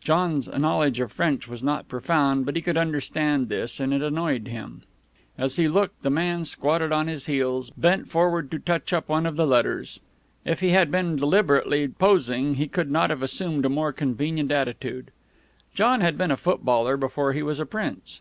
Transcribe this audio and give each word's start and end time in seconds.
John's 0.02 0.48
knowledge 0.48 0.98
of 0.98 1.12
French 1.12 1.46
was 1.46 1.62
not 1.62 1.88
profound, 1.90 2.46
but 2.46 2.56
he 2.56 2.62
could 2.62 2.78
understand 2.78 3.50
this, 3.50 3.78
and 3.80 3.92
it 3.92 4.00
annoyed 4.00 4.46
him. 4.48 4.80
As 5.36 5.56
he 5.56 5.68
looked, 5.68 6.02
the 6.02 6.08
man, 6.08 6.46
squatting 6.46 6.90
on 6.90 7.06
his 7.06 7.26
heels, 7.26 7.68
bent 7.76 8.08
forward 8.08 8.50
to 8.52 8.58
touch 8.58 8.94
up 8.94 9.10
one 9.10 9.26
of 9.26 9.36
the 9.36 9.46
letters. 9.46 10.00
If 10.42 10.60
he 10.60 10.70
had 10.70 10.90
been 10.90 11.16
deliberately 11.16 11.86
posing, 11.86 12.54
he 12.54 12.66
could 12.66 12.90
not 12.90 13.10
have 13.10 13.20
assumed 13.22 13.66
a 13.66 13.68
more 13.68 13.92
convenient 13.92 14.50
attitude. 14.50 15.10
John 15.74 16.00
had 16.00 16.16
been 16.16 16.30
a 16.30 16.38
footballer 16.38 16.96
before 16.96 17.34
he 17.34 17.42
was 17.42 17.60
a 17.60 17.66
prince. 17.66 18.16